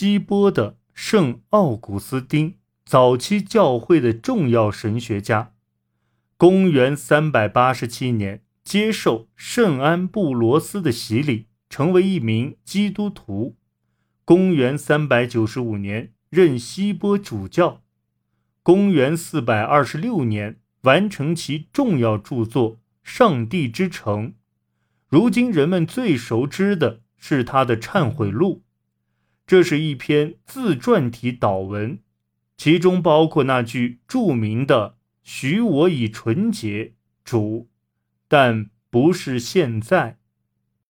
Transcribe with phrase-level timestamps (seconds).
[0.00, 2.54] 希波的圣奥古斯丁，
[2.86, 5.52] 早期教会的重要神学家。
[6.38, 13.58] 公元三百八十七年，接受圣安布罗斯的洗礼，成为一名基督徒。
[14.24, 17.82] 公元三百九十五年，任希波主教。
[18.62, 24.28] 公元四百二十六年，完成其重要著作《上帝之城》。
[25.08, 28.62] 如今人们最熟知的是他的忏悔录，
[29.50, 31.98] 这是一篇自传体祷文，
[32.56, 36.92] 其中包括那句著名的“许我以纯洁，
[37.24, 37.68] 主”，
[38.30, 40.19] 但不是现在。